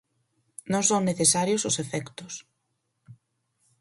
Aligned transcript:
Non 0.71 0.83
son 0.89 1.01
necesarios 1.09 1.61
os 1.69 1.79
efectos. 1.83 2.33